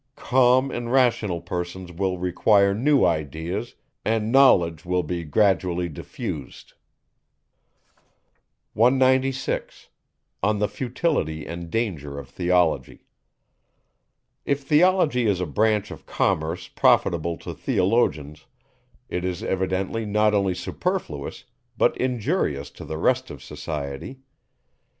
Calm 0.15 0.71
and 0.71 0.91
rational 0.91 1.41
persons 1.41 1.91
will 1.91 2.17
require 2.17 2.73
new 2.73 3.05
ideas, 3.05 3.75
and 4.03 4.31
knowledge 4.31 4.83
will 4.83 5.03
be 5.03 5.23
gradually 5.23 5.87
diffused. 5.89 6.73
196. 8.73 9.89
If 10.41 10.69
theology 14.57 15.27
is 15.27 15.39
a 15.39 15.45
branch 15.45 15.91
of 15.91 16.05
commerce 16.07 16.67
profitable 16.67 17.37
to 17.37 17.53
theologians, 17.53 18.45
it 19.07 19.23
is 19.23 19.43
evidently 19.43 20.05
not 20.07 20.33
only 20.33 20.55
superfluous, 20.55 21.43
but 21.77 21.95
injurious 21.95 22.71
to 22.71 22.85
the 22.85 22.97
rest 22.97 23.29
of 23.29 23.43
society. 23.43 24.21